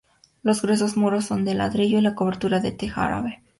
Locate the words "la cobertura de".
2.01-2.71